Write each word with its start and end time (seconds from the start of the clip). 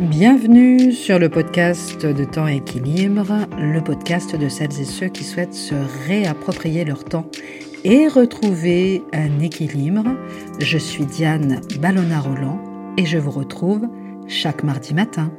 Bienvenue 0.00 0.90
sur 0.90 1.20
le 1.20 1.28
podcast 1.28 2.04
de 2.04 2.24
Temps 2.24 2.48
Équilibre, 2.48 3.46
le 3.56 3.80
podcast 3.80 4.34
de 4.34 4.48
celles 4.48 4.80
et 4.80 4.84
ceux 4.84 5.06
qui 5.06 5.22
souhaitent 5.22 5.54
se 5.54 5.76
réapproprier 6.08 6.84
leur 6.84 7.04
temps 7.04 7.30
et 7.84 8.08
retrouver 8.08 9.02
un 9.12 9.38
équilibre. 9.38 10.04
Je 10.58 10.78
suis 10.78 11.06
Diane 11.06 11.60
Ballona-Roland 11.78 12.58
et 12.96 13.06
je 13.06 13.18
vous 13.18 13.30
retrouve 13.30 13.86
chaque 14.26 14.64
mardi 14.64 14.94
matin. 14.94 15.30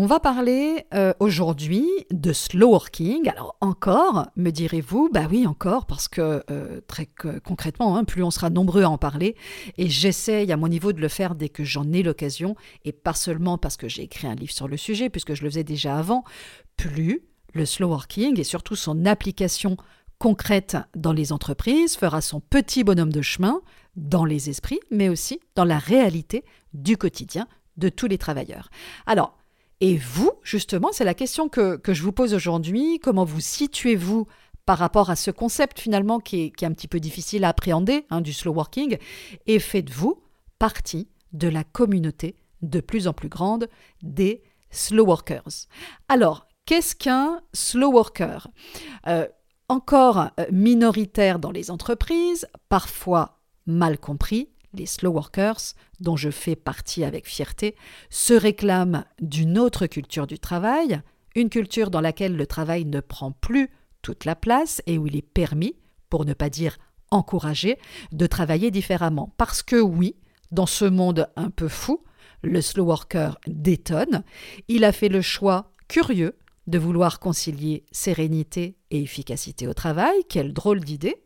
On 0.00 0.06
va 0.06 0.20
parler 0.20 0.86
euh, 0.94 1.12
aujourd'hui 1.18 1.84
de 2.12 2.32
slow 2.32 2.68
working. 2.68 3.28
Alors 3.30 3.56
encore, 3.60 4.28
me 4.36 4.50
direz-vous, 4.50 5.10
bah 5.12 5.26
oui 5.28 5.44
encore, 5.44 5.86
parce 5.86 6.06
que 6.06 6.44
euh, 6.52 6.80
très 6.86 7.08
concrètement, 7.44 7.96
hein, 7.96 8.04
plus 8.04 8.22
on 8.22 8.30
sera 8.30 8.48
nombreux 8.48 8.84
à 8.84 8.90
en 8.90 8.96
parler, 8.96 9.34
et 9.76 9.88
j'essaye 9.88 10.52
à 10.52 10.56
mon 10.56 10.68
niveau 10.68 10.92
de 10.92 11.00
le 11.00 11.08
faire 11.08 11.34
dès 11.34 11.48
que 11.48 11.64
j'en 11.64 11.92
ai 11.92 12.04
l'occasion, 12.04 12.54
et 12.84 12.92
pas 12.92 13.12
seulement 13.12 13.58
parce 13.58 13.76
que 13.76 13.88
j'ai 13.88 14.02
écrit 14.02 14.28
un 14.28 14.36
livre 14.36 14.52
sur 14.52 14.68
le 14.68 14.76
sujet, 14.76 15.10
puisque 15.10 15.34
je 15.34 15.42
le 15.42 15.50
faisais 15.50 15.64
déjà 15.64 15.98
avant, 15.98 16.22
plus 16.76 17.24
le 17.54 17.66
slow 17.66 17.88
working 17.88 18.38
et 18.38 18.44
surtout 18.44 18.76
son 18.76 19.04
application 19.04 19.76
concrète 20.20 20.76
dans 20.94 21.12
les 21.12 21.32
entreprises 21.32 21.96
fera 21.96 22.20
son 22.20 22.38
petit 22.38 22.84
bonhomme 22.84 23.12
de 23.12 23.22
chemin 23.22 23.62
dans 23.96 24.24
les 24.24 24.48
esprits, 24.48 24.78
mais 24.92 25.08
aussi 25.08 25.40
dans 25.56 25.64
la 25.64 25.78
réalité 25.78 26.44
du 26.72 26.96
quotidien 26.96 27.48
de 27.78 27.88
tous 27.88 28.06
les 28.06 28.18
travailleurs. 28.18 28.70
Alors, 29.04 29.34
et 29.80 29.96
vous, 29.96 30.32
justement, 30.42 30.90
c'est 30.92 31.04
la 31.04 31.14
question 31.14 31.48
que, 31.48 31.80
je 31.86 32.02
vous 32.02 32.12
pose 32.12 32.34
aujourd'hui. 32.34 32.98
Comment 33.00 33.24
vous 33.24 33.40
situez-vous 33.40 34.26
par 34.66 34.78
rapport 34.78 35.08
à 35.10 35.16
ce 35.16 35.30
concept 35.30 35.80
finalement 35.80 36.18
qui 36.18 36.52
est, 36.56 36.62
un 36.62 36.72
petit 36.72 36.88
peu 36.88 37.00
difficile 37.00 37.44
à 37.44 37.50
appréhender 37.50 38.04
hein, 38.10 38.20
du 38.20 38.32
slow 38.32 38.52
working? 38.52 38.98
Et 39.46 39.58
faites-vous 39.58 40.22
partie 40.58 41.08
de 41.32 41.48
la 41.48 41.62
communauté 41.62 42.36
de 42.62 42.80
plus 42.80 43.06
en 43.06 43.12
plus 43.12 43.28
grande 43.28 43.68
des 44.02 44.42
slow 44.70 45.06
workers. 45.06 45.68
Alors, 46.08 46.48
qu'est-ce 46.66 46.96
qu'un 46.96 47.40
slow 47.52 47.92
worker? 47.92 48.48
Euh, 49.06 49.26
Encore 49.68 50.30
euh, 50.40 50.46
minoritaire 50.50 51.38
dans 51.38 51.50
les 51.50 51.70
entreprises, 51.70 52.48
parfois 52.68 53.40
mal 53.66 53.98
compris, 53.98 54.48
les 54.74 54.86
slow 54.86 55.10
workers, 55.10 55.74
dont 56.00 56.16
je 56.16 56.30
fais 56.30 56.56
partie 56.56 57.04
avec 57.04 57.26
fierté, 57.26 57.74
se 58.10 58.34
réclament 58.34 59.04
d'une 59.20 59.58
autre 59.58 59.86
culture 59.86 60.26
du 60.26 60.38
travail, 60.38 61.00
une 61.34 61.50
culture 61.50 61.90
dans 61.90 62.00
laquelle 62.00 62.36
le 62.36 62.46
travail 62.46 62.84
ne 62.84 63.00
prend 63.00 63.32
plus 63.32 63.70
toute 64.02 64.24
la 64.24 64.36
place 64.36 64.82
et 64.86 64.98
où 64.98 65.06
il 65.06 65.16
est 65.16 65.22
permis, 65.22 65.76
pour 66.08 66.24
ne 66.24 66.34
pas 66.34 66.50
dire 66.50 66.78
encouragé, 67.10 67.78
de 68.12 68.26
travailler 68.26 68.70
différemment. 68.70 69.32
Parce 69.36 69.62
que 69.62 69.76
oui, 69.76 70.16
dans 70.50 70.66
ce 70.66 70.84
monde 70.84 71.28
un 71.36 71.50
peu 71.50 71.68
fou, 71.68 72.04
le 72.42 72.60
slow 72.60 72.84
worker 72.84 73.38
détonne, 73.46 74.22
il 74.68 74.84
a 74.84 74.92
fait 74.92 75.08
le 75.08 75.22
choix 75.22 75.72
curieux 75.88 76.36
de 76.66 76.78
vouloir 76.78 77.18
concilier 77.18 77.84
sérénité 77.90 78.76
et 78.90 79.02
efficacité 79.02 79.66
au 79.66 79.74
travail, 79.74 80.14
quelle 80.28 80.52
drôle 80.52 80.80
d'idée. 80.80 81.16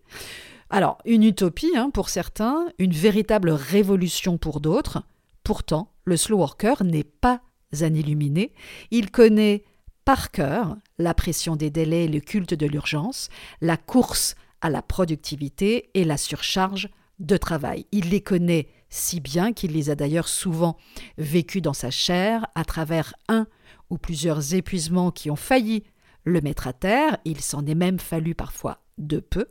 Alors, 0.75 0.97
une 1.05 1.23
utopie 1.23 1.77
hein, 1.77 1.91
pour 1.91 2.09
certains, 2.09 2.67
une 2.79 2.95
véritable 2.95 3.51
révolution 3.51 4.39
pour 4.39 4.59
d'autres. 4.63 5.03
Pourtant, 5.45 5.93
le 6.07 6.17
slow 6.17 6.39
worker 6.39 6.83
n'est 6.83 7.05
pas 7.05 7.43
un 7.83 7.93
illuminé. 7.93 8.55
Il 8.91 9.11
connaît 9.11 9.65
par 10.07 10.31
cœur 10.31 10.79
la 10.97 11.13
pression 11.13 11.57
des 11.57 11.69
délais 11.69 12.09
le 12.09 12.21
culte 12.21 12.55
de 12.55 12.65
l'urgence, 12.65 13.29
la 13.61 13.77
course 13.77 14.35
à 14.63 14.71
la 14.71 14.81
productivité 14.81 15.91
et 15.93 16.05
la 16.05 16.17
surcharge 16.17 16.89
de 17.19 17.37
travail. 17.37 17.85
Il 17.93 18.09
les 18.09 18.23
connaît 18.23 18.69
si 18.89 19.21
bien 19.21 19.53
qu'il 19.53 19.73
les 19.73 19.91
a 19.91 19.95
d'ailleurs 19.95 20.29
souvent 20.29 20.79
vécus 21.19 21.61
dans 21.61 21.75
sa 21.75 21.91
chair 21.91 22.47
à 22.55 22.65
travers 22.65 23.13
un 23.29 23.47
ou 23.91 23.99
plusieurs 23.99 24.55
épuisements 24.55 25.11
qui 25.11 25.31
ont 25.31 25.37
failli 25.37 25.85
le 26.25 26.41
mettre 26.41 26.67
à 26.67 26.73
terre, 26.73 27.19
il 27.25 27.41
s'en 27.41 27.67
est 27.67 27.75
même 27.75 27.99
fallu 27.99 28.35
parfois 28.35 28.79
de 28.99 29.19
peu, 29.19 29.47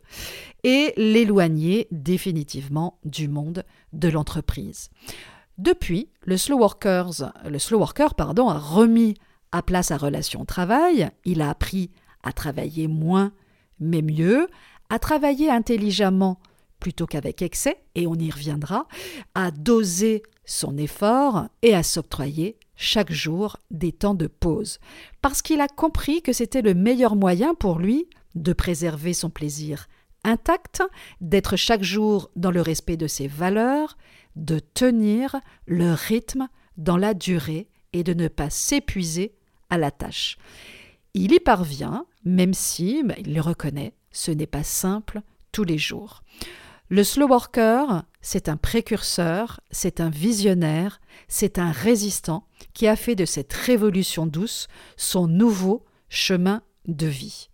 et 0.63 0.93
l'éloigner 0.97 1.87
définitivement 1.91 2.99
du 3.03 3.27
monde 3.27 3.63
de 3.93 4.07
l'entreprise. 4.07 4.89
Depuis, 5.57 6.09
le 6.23 6.37
slow, 6.37 6.57
worker 6.57 8.15
pardon, 8.15 8.49
a 8.49 8.57
remis 8.57 9.15
à 9.51 9.61
place 9.61 9.87
sa 9.87 9.97
relation 9.97 10.41
au 10.41 10.45
travail, 10.45 11.09
il 11.25 11.41
a 11.41 11.49
appris 11.49 11.91
à 12.23 12.31
travailler 12.31 12.87
moins 12.87 13.31
mais 13.79 14.01
mieux, 14.01 14.47
à 14.89 14.99
travailler 14.99 15.49
intelligemment 15.49 16.39
plutôt 16.79 17.05
qu'avec 17.05 17.41
excès, 17.41 17.83
et 17.95 18.07
on 18.07 18.15
y 18.15 18.31
reviendra, 18.31 18.87
à 19.35 19.51
doser 19.51 20.23
son 20.45 20.77
effort 20.77 21.47
et 21.61 21.75
à 21.75 21.83
s'octroyer 21.83 22.57
chaque 22.81 23.11
jour 23.11 23.57
des 23.69 23.91
temps 23.91 24.15
de 24.15 24.27
pause, 24.27 24.79
parce 25.21 25.41
qu'il 25.41 25.61
a 25.61 25.67
compris 25.67 26.21
que 26.21 26.33
c'était 26.33 26.61
le 26.61 26.73
meilleur 26.73 27.15
moyen 27.15 27.53
pour 27.53 27.79
lui 27.79 28.07
de 28.35 28.53
préserver 28.53 29.13
son 29.13 29.29
plaisir 29.29 29.87
intact, 30.23 30.83
d'être 31.19 31.55
chaque 31.55 31.83
jour 31.83 32.29
dans 32.35 32.51
le 32.51 32.61
respect 32.61 32.97
de 32.97 33.07
ses 33.07 33.27
valeurs, 33.27 33.97
de 34.35 34.59
tenir 34.59 35.35
le 35.65 35.93
rythme 35.93 36.47
dans 36.77 36.97
la 36.97 37.13
durée 37.13 37.69
et 37.93 38.03
de 38.03 38.13
ne 38.13 38.27
pas 38.27 38.49
s'épuiser 38.49 39.35
à 39.69 39.77
la 39.77 39.91
tâche. 39.91 40.37
Il 41.13 41.33
y 41.33 41.39
parvient, 41.39 42.05
même 42.23 42.53
si, 42.53 43.03
ben, 43.03 43.15
il 43.19 43.33
le 43.33 43.41
reconnaît, 43.41 43.93
ce 44.11 44.31
n'est 44.31 44.47
pas 44.47 44.63
simple 44.63 45.21
tous 45.51 45.63
les 45.63 45.77
jours. 45.77 46.23
Le 46.93 47.05
slow 47.05 47.29
worker, 47.29 48.03
c'est 48.21 48.49
un 48.49 48.57
précurseur, 48.57 49.61
c'est 49.71 50.01
un 50.01 50.09
visionnaire, 50.09 50.99
c'est 51.29 51.57
un 51.57 51.71
résistant 51.71 52.45
qui 52.73 52.85
a 52.85 52.97
fait 52.97 53.15
de 53.15 53.23
cette 53.23 53.53
révolution 53.53 54.25
douce 54.25 54.67
son 54.97 55.25
nouveau 55.25 55.85
chemin 56.09 56.63
de 56.89 57.07
vie. 57.07 57.49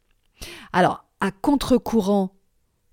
Alors, 0.73 1.05
à 1.19 1.29
contre-courant 1.29 2.33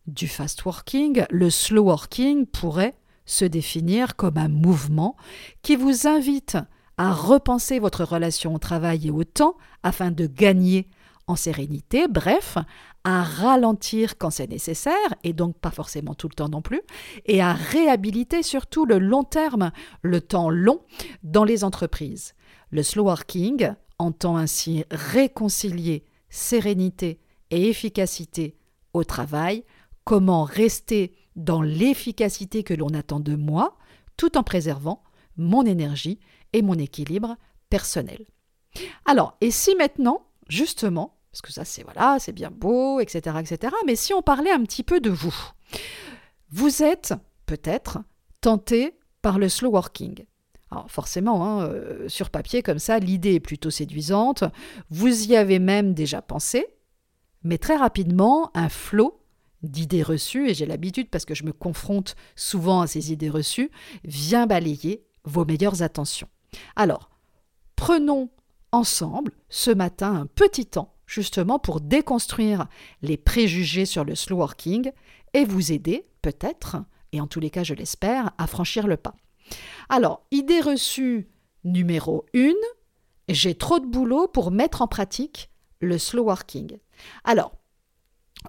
du 0.06 0.28
fast 0.28 0.66
working, 0.66 1.25
le 1.31 1.49
slow 1.49 1.84
working 1.84 2.44
pourrait 2.44 2.94
se 3.25 3.47
définir 3.47 4.15
comme 4.15 4.37
un 4.37 4.49
mouvement 4.49 5.16
qui 5.62 5.76
vous 5.76 6.06
invite 6.06 6.59
à 6.99 7.15
repenser 7.15 7.78
votre 7.78 8.05
relation 8.05 8.55
au 8.55 8.59
travail 8.59 9.06
et 9.06 9.11
au 9.11 9.25
temps 9.25 9.56
afin 9.82 10.11
de 10.11 10.26
gagner 10.26 10.91
en 11.26 11.37
sérénité, 11.37 12.06
bref, 12.06 12.59
à 13.05 13.23
ralentir 13.23 14.17
quand 14.17 14.31
c'est 14.31 14.49
nécessaire, 14.49 15.15
et 15.23 15.33
donc 15.33 15.59
pas 15.59 15.71
forcément 15.71 16.15
tout 16.15 16.29
le 16.29 16.35
temps 16.35 16.49
non 16.49 16.63
plus, 16.63 16.81
et 17.27 17.43
à 17.43 17.53
réhabiliter 17.53 18.43
surtout 18.43 18.87
le 18.87 18.99
long 18.99 19.25
terme, 19.25 19.71
le 20.03 20.21
temps 20.21 20.51
long, 20.51 20.81
dans 21.23 21.45
les 21.45 21.65
entreprises. 21.65 22.35
Le 22.71 22.83
slow 22.83 23.05
working 23.05 23.73
entend 23.99 24.37
ainsi 24.37 24.85
réconcilier 24.91 26.05
sérénité 26.31 27.21
et 27.51 27.69
efficacité 27.69 28.57
au 28.95 29.05
travail, 29.05 29.65
comment 30.05 30.45
rester 30.45 31.15
dans 31.37 31.63
l'efficacité 31.63 32.63
que 32.63 32.75
l'on 32.75 32.89
attend 32.89 33.21
de 33.21 33.37
moi, 33.37 33.77
tout 34.17 34.39
en 34.39 34.43
préservant 34.43 35.03
mon 35.37 35.65
énergie 35.65 36.21
et 36.53 36.63
mon 36.63 36.75
équilibre 36.75 37.37
personnel. 37.69 38.27
Alors, 39.05 39.37
et 39.41 39.51
si 39.51 39.75
maintenant, 39.77 40.27
justement, 40.49 41.17
parce 41.34 41.43
que 41.43 41.53
ça 41.53 41.65
c'est 41.65 42.33
bien 42.33 42.53
beau, 42.53 43.00
etc., 43.00 43.37
etc., 43.41 43.75
mais 43.87 43.97
si 43.97 44.15
on 44.15 44.22
parlait 44.22 44.53
un 44.53 44.62
petit 44.62 44.84
peu 44.84 45.00
de 45.00 45.11
vous, 45.11 45.34
vous 46.50 46.84
êtes 46.84 47.12
peut-être 47.45 47.99
tenté 48.41 48.97
par 49.21 49.41
le 49.41 49.49
slow 49.49 49.71
working. 49.71 50.27
Alors 50.71 50.89
forcément, 50.89 51.44
hein, 51.44 51.67
euh, 51.67 52.09
sur 52.09 52.31
papier 52.31 52.62
comme 52.62 52.78
ça, 52.78 53.00
l'idée 53.00 53.34
est 53.34 53.41
plutôt 53.41 53.71
séduisante, 53.71 54.44
vous 54.91 55.25
y 55.25 55.34
avez 55.34 55.59
même 55.59 55.93
déjà 55.93 56.23
pensé, 56.23 56.69
mais 57.43 57.59
très 57.59 57.77
rapidement, 57.77 58.53
un 58.55 58.69
flot 58.69 59.21
d'idées 59.65 60.05
reçues, 60.05 60.50
et 60.50 60.55
j'ai 60.55 60.67
l'habitude 60.67 61.11
parce 61.11 61.25
que 61.25 61.34
je 61.34 61.43
me 61.43 61.53
confronte 61.53 62.15
souvent 62.37 62.83
à 62.83 62.87
ces 62.87 63.11
idées 63.11 63.31
reçues, 63.31 63.73
vient 64.05 64.47
balayer 64.47 65.05
vos 65.25 65.44
meilleures 65.44 65.83
attentions. 65.83 66.28
Alors, 66.76 67.11
prenons 67.75 68.31
ensemble 68.70 69.32
ce 69.49 69.73
matin 69.73 70.14
un 70.14 70.26
petit 70.26 70.67
temps 70.67 70.94
justement 71.14 71.58
pour 71.58 71.81
déconstruire 71.81 72.66
les 73.02 73.16
préjugés 73.16 73.87
sur 73.87 74.05
le 74.05 74.14
slow 74.14 74.38
working 74.38 74.90
et 75.32 75.44
vous 75.44 75.72
aider 75.72 76.06
peut-être, 76.22 76.76
et 77.12 77.20
en 77.20 77.26
tous 77.26 77.40
les 77.40 77.50
cas 77.50 77.62
je 77.62 77.75
l'espère, 77.75 78.32
à 78.38 78.46
franchir 78.46 78.87
le 78.87 78.96
pas. 78.96 79.14
Alors, 79.88 80.22
idée 80.31 80.61
reçue 80.61 81.28
numéro 81.64 82.26
1, 82.34 82.52
j'ai 83.28 83.55
trop 83.55 83.78
de 83.78 83.87
boulot 83.87 84.26
pour 84.26 84.50
mettre 84.50 84.82
en 84.82 84.88
pratique 84.88 85.50
le 85.81 85.99
slow 85.99 86.25
working. 86.25 86.78
Alors, 87.25 87.52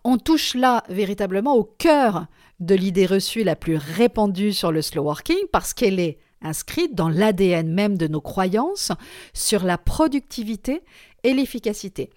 on 0.04 0.18
touche 0.18 0.56
là 0.56 0.84
véritablement 0.90 1.56
au 1.56 1.64
cœur 1.64 2.26
de 2.60 2.76
l'idée 2.76 3.06
reçue 3.06 3.44
la 3.44 3.56
plus 3.56 3.78
répandue 3.78 4.54
sur 4.54 4.72
le 4.72 4.82
slow 4.82 5.04
working 5.04 5.48
parce 5.52 5.74
qu'elle 5.74 6.00
est 6.00 6.20
inscrite 6.42 6.96
dans 6.96 7.10
l'ADN 7.10 7.74
même 7.74 7.98
de 7.98 8.08
nos 8.08 8.22
croyances 8.22 8.92
sur 9.34 9.64
la 9.64 9.78
productivité 9.78 10.82
et 11.24 11.34
l'efficacité. 11.34 12.12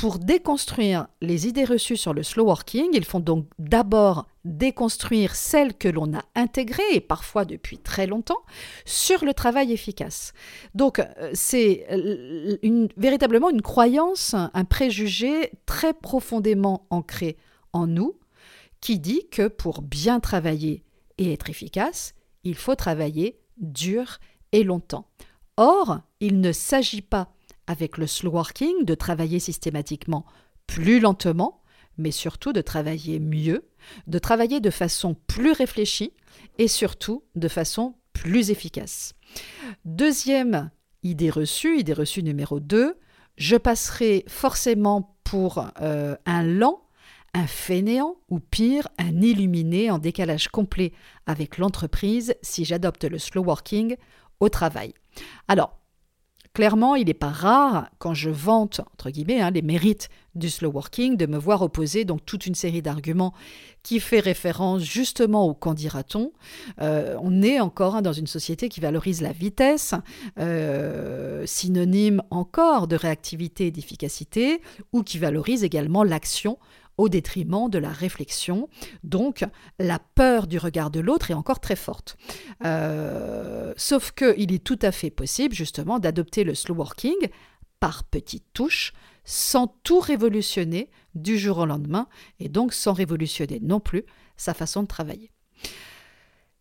Pour 0.00 0.18
déconstruire 0.18 1.08
les 1.20 1.46
idées 1.46 1.66
reçues 1.66 1.98
sur 1.98 2.14
le 2.14 2.22
slow 2.22 2.46
working, 2.46 2.88
il 2.94 3.04
faut 3.04 3.20
donc 3.20 3.44
d'abord 3.58 4.26
déconstruire 4.46 5.34
celles 5.34 5.76
que 5.76 5.88
l'on 5.88 6.14
a 6.14 6.22
intégrées, 6.34 6.94
et 6.94 7.02
parfois 7.02 7.44
depuis 7.44 7.76
très 7.76 8.06
longtemps, 8.06 8.40
sur 8.86 9.26
le 9.26 9.34
travail 9.34 9.74
efficace. 9.74 10.32
Donc 10.74 11.00
euh, 11.00 11.30
c'est 11.34 11.86
euh, 11.90 12.88
véritablement 12.96 13.50
une 13.50 13.60
croyance, 13.60 14.32
un 14.32 14.64
préjugé 14.64 15.52
très 15.66 15.92
profondément 15.92 16.86
ancré 16.88 17.36
en 17.74 17.86
nous, 17.86 18.18
qui 18.80 18.98
dit 18.98 19.28
que 19.30 19.48
pour 19.48 19.82
bien 19.82 20.18
travailler 20.18 20.82
et 21.18 21.30
être 21.30 21.50
efficace, 21.50 22.14
il 22.42 22.54
faut 22.54 22.74
travailler 22.74 23.38
dur 23.58 24.16
et 24.52 24.64
longtemps. 24.64 25.10
Or, 25.58 26.00
il 26.20 26.40
ne 26.40 26.52
s'agit 26.52 27.02
pas 27.02 27.34
avec 27.70 27.98
le 27.98 28.08
slow 28.08 28.32
working, 28.32 28.84
de 28.84 28.96
travailler 28.96 29.38
systématiquement 29.38 30.26
plus 30.66 30.98
lentement, 30.98 31.62
mais 31.98 32.10
surtout 32.10 32.52
de 32.52 32.60
travailler 32.60 33.20
mieux, 33.20 33.68
de 34.08 34.18
travailler 34.18 34.58
de 34.58 34.70
façon 34.70 35.14
plus 35.28 35.52
réfléchie 35.52 36.12
et 36.58 36.66
surtout 36.66 37.22
de 37.36 37.46
façon 37.46 37.94
plus 38.12 38.50
efficace. 38.50 39.14
Deuxième 39.84 40.70
idée 41.04 41.30
reçue, 41.30 41.78
idée 41.78 41.92
reçue 41.92 42.24
numéro 42.24 42.58
2, 42.58 42.98
je 43.36 43.56
passerai 43.56 44.24
forcément 44.26 45.16
pour 45.22 45.64
euh, 45.80 46.16
un 46.26 46.42
lent, 46.42 46.82
un 47.34 47.46
fainéant 47.46 48.16
ou 48.30 48.40
pire, 48.40 48.88
un 48.98 49.20
illuminé 49.20 49.92
en 49.92 49.98
décalage 49.98 50.48
complet 50.48 50.92
avec 51.26 51.56
l'entreprise 51.56 52.34
si 52.42 52.64
j'adopte 52.64 53.04
le 53.04 53.18
slow 53.18 53.44
working 53.44 53.94
au 54.40 54.48
travail. 54.48 54.92
Alors, 55.46 55.79
Clairement, 56.52 56.96
il 56.96 57.06
n'est 57.06 57.14
pas 57.14 57.30
rare, 57.30 57.88
quand 57.98 58.12
je 58.12 58.28
vante, 58.28 58.80
entre 58.92 59.10
guillemets, 59.10 59.40
hein, 59.40 59.52
les 59.52 59.62
mérites 59.62 60.08
du 60.34 60.50
slow 60.50 60.70
working, 60.70 61.16
de 61.16 61.26
me 61.26 61.38
voir 61.38 61.62
opposer 61.62 62.04
donc 62.04 62.26
toute 62.26 62.44
une 62.44 62.56
série 62.56 62.82
d'arguments 62.82 63.32
qui 63.84 64.00
fait 64.00 64.18
référence 64.18 64.82
justement 64.82 65.46
au 65.46 65.54
qu'en 65.54 65.74
dira-t-on. 65.74 66.32
Euh, 66.80 67.16
on 67.22 67.42
est 67.42 67.60
encore 67.60 67.94
hein, 67.94 68.02
dans 68.02 68.12
une 68.12 68.26
société 68.26 68.68
qui 68.68 68.80
valorise 68.80 69.20
la 69.20 69.30
vitesse, 69.30 69.94
euh, 70.40 71.46
synonyme 71.46 72.20
encore 72.30 72.88
de 72.88 72.96
réactivité 72.96 73.68
et 73.68 73.70
d'efficacité, 73.70 74.60
ou 74.92 75.04
qui 75.04 75.18
valorise 75.18 75.62
également 75.62 76.02
l'action 76.02 76.58
au 77.00 77.08
détriment 77.08 77.68
de 77.68 77.78
la 77.78 77.90
réflexion. 77.90 78.68
Donc 79.02 79.44
la 79.78 79.98
peur 79.98 80.46
du 80.46 80.58
regard 80.58 80.90
de 80.90 81.00
l'autre 81.00 81.30
est 81.30 81.34
encore 81.34 81.60
très 81.60 81.76
forte. 81.76 82.16
Euh, 82.64 83.72
sauf 83.76 84.12
qu'il 84.12 84.52
est 84.52 84.64
tout 84.64 84.78
à 84.82 84.92
fait 84.92 85.10
possible 85.10 85.54
justement 85.54 85.98
d'adopter 85.98 86.44
le 86.44 86.54
slow 86.54 86.74
working 86.74 87.16
par 87.80 88.04
petites 88.04 88.52
touches, 88.52 88.92
sans 89.24 89.68
tout 89.82 90.00
révolutionner 90.00 90.90
du 91.14 91.38
jour 91.38 91.58
au 91.58 91.66
lendemain, 91.66 92.06
et 92.38 92.48
donc 92.48 92.74
sans 92.74 92.92
révolutionner 92.92 93.58
non 93.62 93.80
plus 93.80 94.04
sa 94.36 94.52
façon 94.52 94.82
de 94.82 94.88
travailler. 94.88 95.30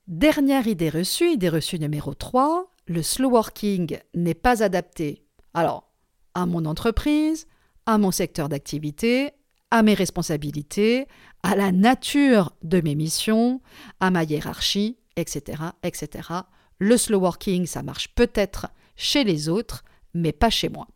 Dernière 0.08 0.68
idée 0.68 0.90
reçue, 0.90 1.32
idée 1.32 1.50
reçue 1.50 1.78
numéro 1.78 2.14
3, 2.14 2.72
le 2.88 3.04
slow 3.04 3.32
working 3.32 4.00
n'est 4.16 4.34
pas 4.34 4.64
adapté 4.64 5.24
alors 5.54 5.92
à 6.34 6.46
mon 6.46 6.66
entreprise, 6.66 7.48
à 7.86 7.98
mon 7.98 8.12
secteur 8.12 8.50
d'activité, 8.50 9.32
à 9.72 9.84
mes 9.84 9.94
responsabilités, 9.94 11.08
à 11.44 11.56
la 11.56 11.72
nature 11.72 12.54
de 12.64 12.82
mes 12.82 12.96
missions, 12.96 13.62
à 14.00 14.12
ma 14.12 14.24
hiérarchie, 14.24 14.98
etc., 15.16 15.64
etc. 15.84 16.30
Le 16.80 16.98
slow 16.98 17.20
working, 17.20 17.66
ça 17.66 17.84
marche 17.84 18.10
peut-être 18.16 18.68
chez 18.96 19.24
les 19.24 19.50
autres, 19.50 19.84
mais 20.14 20.32
pas 20.32 20.50
chez 20.50 20.70
moi. 20.70 20.88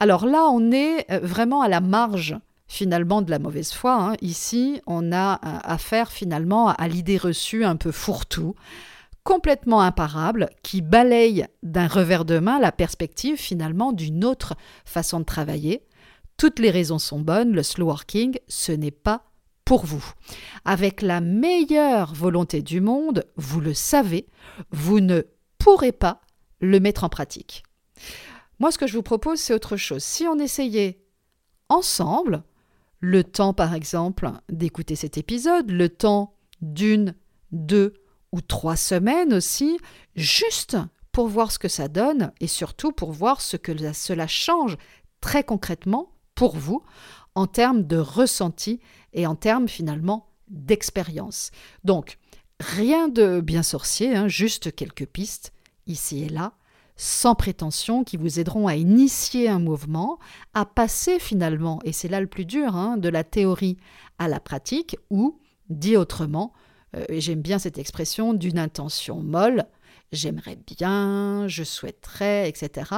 Alors 0.00 0.26
là, 0.26 0.48
on 0.50 0.70
est 0.70 1.10
euh, 1.10 1.20
vraiment 1.20 1.62
à 1.62 1.68
la 1.68 1.80
marge 1.80 2.36
finalement 2.68 3.22
de 3.22 3.30
la 3.30 3.38
mauvaise 3.38 3.72
foi. 3.72 3.94
Hein. 3.94 4.14
Ici, 4.20 4.80
on 4.86 5.12
a 5.12 5.34
euh, 5.34 5.58
affaire 5.64 6.12
finalement 6.12 6.68
à 6.68 6.88
l'idée 6.88 7.16
reçue 7.16 7.64
un 7.64 7.76
peu 7.76 7.90
fourre-tout, 7.90 8.54
complètement 9.24 9.80
imparable, 9.80 10.48
qui 10.62 10.80
balaye 10.80 11.46
d'un 11.62 11.88
revers 11.88 12.24
de 12.24 12.38
main 12.38 12.60
la 12.60 12.72
perspective 12.72 13.36
finalement 13.36 13.92
d'une 13.92 14.24
autre 14.24 14.54
façon 14.84 15.20
de 15.20 15.24
travailler, 15.24 15.82
toutes 16.38 16.60
les 16.60 16.70
raisons 16.70 16.98
sont 16.98 17.20
bonnes, 17.20 17.52
le 17.52 17.62
slow 17.62 17.86
working, 17.86 18.38
ce 18.48 18.72
n'est 18.72 18.92
pas 18.92 19.24
pour 19.64 19.84
vous. 19.84 20.14
Avec 20.64 21.02
la 21.02 21.20
meilleure 21.20 22.14
volonté 22.14 22.62
du 22.62 22.80
monde, 22.80 23.26
vous 23.36 23.60
le 23.60 23.74
savez, 23.74 24.26
vous 24.70 25.00
ne 25.00 25.22
pourrez 25.58 25.92
pas 25.92 26.22
le 26.60 26.80
mettre 26.80 27.04
en 27.04 27.08
pratique. 27.08 27.64
Moi, 28.60 28.70
ce 28.72 28.78
que 28.78 28.86
je 28.86 28.96
vous 28.96 29.02
propose, 29.02 29.40
c'est 29.40 29.52
autre 29.52 29.76
chose. 29.76 30.02
Si 30.02 30.26
on 30.26 30.38
essayait 30.38 31.00
ensemble, 31.68 32.44
le 33.00 33.24
temps, 33.24 33.52
par 33.52 33.74
exemple, 33.74 34.30
d'écouter 34.48 34.96
cet 34.96 35.18
épisode, 35.18 35.70
le 35.70 35.88
temps 35.88 36.34
d'une, 36.62 37.14
deux 37.52 37.94
ou 38.32 38.40
trois 38.40 38.76
semaines 38.76 39.34
aussi, 39.34 39.78
juste 40.14 40.76
pour 41.10 41.28
voir 41.28 41.50
ce 41.50 41.58
que 41.58 41.68
ça 41.68 41.88
donne 41.88 42.32
et 42.40 42.46
surtout 42.46 42.92
pour 42.92 43.12
voir 43.12 43.40
ce 43.40 43.56
que 43.56 43.72
cela 43.92 44.26
change 44.26 44.76
très 45.20 45.42
concrètement 45.42 46.12
pour 46.38 46.56
vous 46.56 46.84
en 47.34 47.48
termes 47.48 47.82
de 47.82 47.96
ressenti 47.96 48.78
et 49.12 49.26
en 49.26 49.34
termes 49.34 49.66
finalement 49.66 50.28
d'expérience. 50.46 51.50
Donc, 51.82 52.18
rien 52.60 53.08
de 53.08 53.40
bien 53.40 53.64
sorcier, 53.64 54.14
hein, 54.14 54.28
juste 54.28 54.72
quelques 54.72 55.06
pistes 55.06 55.52
ici 55.88 56.22
et 56.22 56.28
là, 56.28 56.52
sans 56.94 57.34
prétention, 57.34 58.04
qui 58.04 58.16
vous 58.16 58.38
aideront 58.38 58.68
à 58.68 58.76
initier 58.76 59.48
un 59.48 59.58
mouvement, 59.58 60.20
à 60.54 60.64
passer 60.64 61.18
finalement, 61.18 61.80
et 61.82 61.92
c'est 61.92 62.08
là 62.08 62.20
le 62.20 62.28
plus 62.28 62.44
dur, 62.44 62.76
hein, 62.76 62.98
de 62.98 63.08
la 63.08 63.24
théorie 63.24 63.76
à 64.20 64.28
la 64.28 64.38
pratique, 64.38 64.96
ou, 65.10 65.40
dit 65.70 65.96
autrement, 65.96 66.52
euh, 66.94 67.04
j'aime 67.10 67.42
bien 67.42 67.58
cette 67.58 67.78
expression, 67.78 68.32
d'une 68.32 68.60
intention 68.60 69.22
molle, 69.22 69.66
j'aimerais 70.12 70.56
bien, 70.56 71.48
je 71.48 71.64
souhaiterais, 71.64 72.48
etc., 72.48 72.92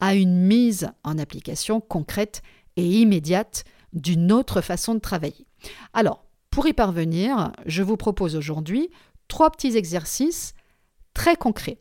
à 0.00 0.14
une 0.14 0.34
mise 0.34 0.90
en 1.04 1.18
application 1.18 1.80
concrète 1.80 2.42
immédiate 2.86 3.64
d'une 3.92 4.32
autre 4.32 4.60
façon 4.60 4.94
de 4.94 5.00
travailler. 5.00 5.46
Alors, 5.92 6.24
pour 6.50 6.66
y 6.66 6.72
parvenir, 6.72 7.52
je 7.66 7.82
vous 7.82 7.96
propose 7.96 8.36
aujourd'hui 8.36 8.90
trois 9.28 9.50
petits 9.50 9.76
exercices 9.76 10.54
très 11.14 11.36
concrets. 11.36 11.78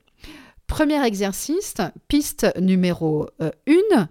Premier 0.67 1.03
exercice, 1.03 1.75
piste 2.07 2.47
numéro 2.59 3.27
1, 3.39 3.45
euh, 3.45 4.05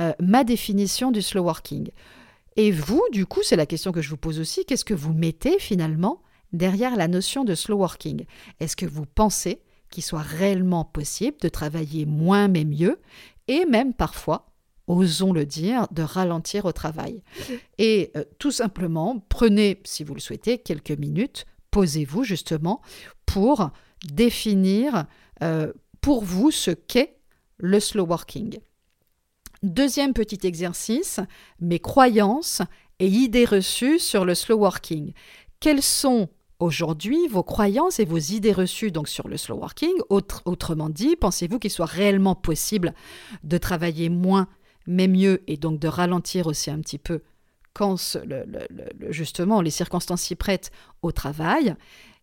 euh, 0.00 0.12
ma 0.20 0.44
définition 0.44 1.10
du 1.10 1.22
slow 1.22 1.42
working. 1.42 1.90
Et 2.56 2.70
vous, 2.70 3.02
du 3.12 3.24
coup, 3.24 3.40
c'est 3.42 3.56
la 3.56 3.66
question 3.66 3.92
que 3.92 4.02
je 4.02 4.10
vous 4.10 4.18
pose 4.18 4.38
aussi, 4.38 4.66
qu'est-ce 4.66 4.84
que 4.84 4.94
vous 4.94 5.14
mettez 5.14 5.58
finalement 5.58 6.22
derrière 6.52 6.96
la 6.96 7.08
notion 7.08 7.44
de 7.44 7.54
slow 7.54 7.78
working? 7.78 8.26
Est-ce 8.60 8.76
que 8.76 8.84
vous 8.84 9.06
pensez 9.06 9.62
qu'il 9.90 10.02
soit 10.02 10.20
réellement 10.20 10.84
possible 10.84 11.38
de 11.40 11.48
travailler 11.48 12.04
moins 12.04 12.48
mais 12.48 12.64
mieux? 12.64 13.00
Et 13.48 13.64
même 13.64 13.94
parfois 13.94 14.51
osons 14.88 15.32
le 15.32 15.46
dire, 15.46 15.86
de 15.90 16.02
ralentir 16.02 16.64
au 16.64 16.72
travail. 16.72 17.22
Et 17.78 18.10
euh, 18.16 18.24
tout 18.38 18.50
simplement, 18.50 19.24
prenez, 19.28 19.80
si 19.84 20.04
vous 20.04 20.14
le 20.14 20.20
souhaitez, 20.20 20.58
quelques 20.58 20.90
minutes, 20.90 21.46
posez-vous 21.70 22.24
justement 22.24 22.82
pour 23.26 23.70
définir 24.04 25.06
euh, 25.42 25.72
pour 26.00 26.24
vous 26.24 26.50
ce 26.50 26.70
qu'est 26.70 27.16
le 27.58 27.80
slow 27.80 28.06
working. 28.06 28.58
Deuxième 29.62 30.12
petit 30.12 30.44
exercice, 30.46 31.20
mes 31.60 31.78
croyances 31.78 32.62
et 32.98 33.06
idées 33.06 33.44
reçues 33.44 34.00
sur 34.00 34.24
le 34.24 34.34
slow 34.34 34.58
working. 34.58 35.12
Quelles 35.60 35.82
sont 35.82 36.28
aujourd'hui 36.58 37.28
vos 37.28 37.44
croyances 37.44 38.00
et 38.00 38.04
vos 38.04 38.18
idées 38.18 38.52
reçues 38.52 38.90
donc 38.90 39.08
sur 39.08 39.28
le 39.28 39.36
slow 39.36 39.56
working? 39.56 39.94
Autrement 40.10 40.88
dit, 40.88 41.14
pensez-vous 41.14 41.60
qu'il 41.60 41.70
soit 41.70 41.86
réellement 41.86 42.34
possible 42.34 42.92
de 43.44 43.58
travailler 43.58 44.08
moins 44.08 44.48
mais 44.86 45.08
mieux, 45.08 45.42
et 45.46 45.56
donc 45.56 45.78
de 45.78 45.88
ralentir 45.88 46.46
aussi 46.46 46.70
un 46.70 46.80
petit 46.80 46.98
peu 46.98 47.22
quand 47.74 47.96
justement 49.08 49.60
les 49.60 49.70
circonstances 49.70 50.22
s'y 50.22 50.34
prêtent 50.34 50.70
au 51.02 51.12
travail. 51.12 51.74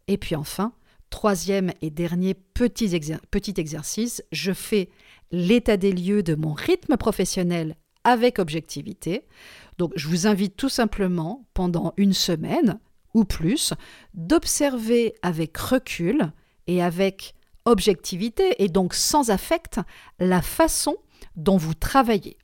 Et 0.07 0.17
puis 0.17 0.35
enfin, 0.35 0.73
troisième 1.09 1.71
et 1.81 1.89
dernier 1.89 2.33
petit, 2.33 2.99
petit 3.31 3.53
exercice, 3.57 4.23
je 4.31 4.51
fais 4.53 4.89
l'état 5.31 5.77
des 5.77 5.91
lieux 5.91 6.23
de 6.23 6.35
mon 6.35 6.53
rythme 6.53 6.97
professionnel 6.97 7.75
avec 8.03 8.39
objectivité. 8.39 9.25
Donc 9.77 9.91
je 9.95 10.07
vous 10.07 10.27
invite 10.27 10.55
tout 10.55 10.69
simplement 10.69 11.45
pendant 11.53 11.93
une 11.97 12.13
semaine 12.13 12.79
ou 13.13 13.25
plus 13.25 13.73
d'observer 14.13 15.15
avec 15.21 15.57
recul 15.57 16.31
et 16.67 16.83
avec 16.83 17.33
objectivité 17.65 18.63
et 18.63 18.67
donc 18.67 18.93
sans 18.93 19.29
affect 19.29 19.79
la 20.19 20.41
façon 20.41 20.97
dont 21.35 21.57
vous 21.57 21.73
travaillez. 21.73 22.37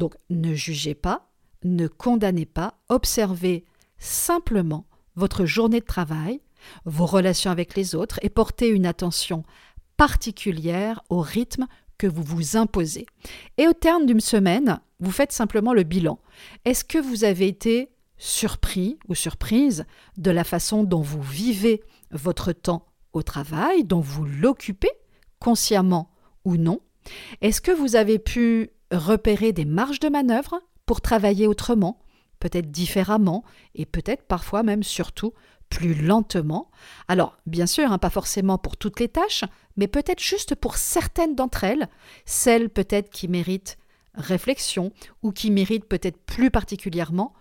Donc 0.00 0.14
ne 0.30 0.54
jugez 0.54 0.94
pas, 0.94 1.28
ne 1.62 1.86
condamnez 1.86 2.46
pas, 2.46 2.78
observez 2.88 3.66
simplement 3.98 4.86
votre 5.14 5.44
journée 5.44 5.80
de 5.80 5.84
travail, 5.84 6.40
vos 6.86 7.04
relations 7.04 7.50
avec 7.50 7.76
les 7.76 7.94
autres 7.94 8.18
et 8.22 8.30
portez 8.30 8.68
une 8.68 8.86
attention 8.86 9.42
particulière 9.98 11.02
au 11.10 11.20
rythme 11.20 11.66
que 11.98 12.06
vous 12.06 12.22
vous 12.22 12.56
imposez. 12.56 13.04
Et 13.58 13.68
au 13.68 13.74
terme 13.74 14.06
d'une 14.06 14.20
semaine, 14.20 14.80
vous 15.00 15.10
faites 15.10 15.32
simplement 15.32 15.74
le 15.74 15.82
bilan. 15.82 16.18
Est-ce 16.64 16.82
que 16.82 16.96
vous 16.96 17.24
avez 17.24 17.46
été 17.46 17.90
surpris 18.16 18.98
ou 19.06 19.14
surprise 19.14 19.84
de 20.16 20.30
la 20.30 20.44
façon 20.44 20.82
dont 20.82 21.02
vous 21.02 21.20
vivez 21.20 21.82
votre 22.10 22.52
temps 22.52 22.86
au 23.12 23.22
travail, 23.22 23.84
dont 23.84 24.00
vous 24.00 24.24
l'occupez, 24.24 24.92
consciemment 25.40 26.10
ou 26.46 26.56
non? 26.56 26.80
Est-ce 27.42 27.60
que 27.60 27.70
vous 27.70 27.96
avez 27.96 28.18
pu 28.18 28.70
repérer 28.90 29.52
des 29.52 29.64
marges 29.64 30.00
de 30.00 30.08
manœuvre 30.08 30.60
pour 30.86 31.00
travailler 31.00 31.46
autrement, 31.46 32.00
peut-être 32.40 32.70
différemment 32.70 33.44
et 33.74 33.86
peut-être 33.86 34.22
parfois 34.22 34.62
même 34.62 34.82
surtout 34.82 35.32
plus 35.68 35.94
lentement. 35.94 36.70
Alors, 37.06 37.38
bien 37.46 37.66
sûr, 37.66 37.92
hein, 37.92 37.98
pas 37.98 38.10
forcément 38.10 38.58
pour 38.58 38.76
toutes 38.76 38.98
les 38.98 39.08
tâches, 39.08 39.44
mais 39.76 39.86
peut-être 39.86 40.20
juste 40.20 40.56
pour 40.56 40.76
certaines 40.76 41.36
d'entre 41.36 41.64
elles, 41.64 41.88
celles 42.24 42.68
peut-être 42.68 43.10
qui 43.10 43.28
méritent 43.28 43.78
réflexion 44.14 44.92
ou 45.22 45.30
qui 45.30 45.50
méritent 45.50 45.88
peut-être 45.88 46.18
plus 46.18 46.50
particulièrement 46.50 47.32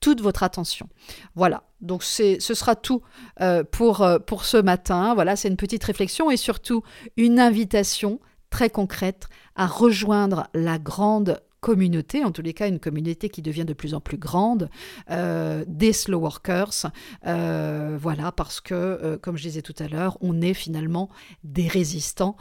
toute 0.00 0.20
votre 0.20 0.42
attention. 0.42 0.88
Voilà, 1.34 1.64
donc 1.80 2.04
ce 2.04 2.38
sera 2.38 2.76
tout 2.76 3.02
euh, 3.40 3.64
pour, 3.64 4.02
euh, 4.02 4.18
pour 4.18 4.44
ce 4.44 4.56
matin. 4.56 5.14
Voilà, 5.14 5.34
c'est 5.34 5.48
une 5.48 5.56
petite 5.56 5.82
réflexion 5.82 6.30
et 6.30 6.36
surtout 6.36 6.82
une 7.16 7.40
invitation 7.40 8.20
très 8.50 8.70
concrète 8.70 9.28
à 9.56 9.66
rejoindre 9.66 10.48
la 10.54 10.78
grande 10.78 11.40
communauté, 11.60 12.24
en 12.24 12.30
tous 12.30 12.42
les 12.42 12.54
cas 12.54 12.68
une 12.68 12.78
communauté 12.78 13.28
qui 13.28 13.42
devient 13.42 13.64
de 13.64 13.72
plus 13.72 13.94
en 13.94 14.00
plus 14.00 14.16
grande, 14.16 14.70
euh, 15.10 15.64
des 15.66 15.92
slow 15.92 16.20
workers. 16.20 16.90
Euh, 17.26 17.98
voilà, 18.00 18.32
parce 18.32 18.60
que, 18.60 18.74
euh, 18.74 19.18
comme 19.18 19.36
je 19.36 19.42
disais 19.42 19.62
tout 19.62 19.74
à 19.78 19.88
l'heure, 19.88 20.18
on 20.20 20.40
est 20.40 20.54
finalement 20.54 21.08
des 21.44 21.68
résistants 21.68 22.36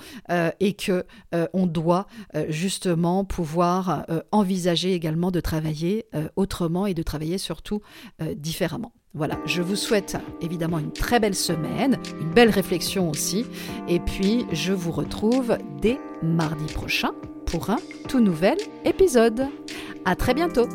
et 0.59 0.73
que 0.73 1.05
on 1.53 1.67
doit 1.67 2.07
justement 2.49 3.25
pouvoir 3.25 4.05
envisager 4.31 4.93
également 4.93 5.31
de 5.31 5.39
travailler 5.39 6.07
autrement 6.35 6.85
et 6.85 6.93
de 6.93 7.03
travailler 7.03 7.37
surtout 7.37 7.81
différemment. 8.35 8.93
Voilà, 9.13 9.39
je 9.45 9.61
vous 9.61 9.75
souhaite 9.75 10.17
évidemment 10.41 10.79
une 10.79 10.91
très 10.91 11.19
belle 11.19 11.35
semaine, 11.35 11.97
une 12.21 12.33
belle 12.33 12.49
réflexion 12.49 13.09
aussi, 13.09 13.45
et 13.87 13.99
puis 13.99 14.45
je 14.51 14.73
vous 14.73 14.91
retrouve 14.91 15.57
dès 15.81 15.99
mardi 16.21 16.71
prochain 16.71 17.11
pour 17.45 17.69
un 17.69 17.79
tout 18.07 18.19
nouvel 18.19 18.57
épisode. 18.85 19.47
À 20.05 20.15
très 20.15 20.33
bientôt! 20.33 20.67